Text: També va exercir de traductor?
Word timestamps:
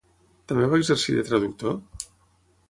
També 0.51 0.69
va 0.71 0.79
exercir 0.83 1.15
de 1.19 1.27
traductor? 1.29 1.77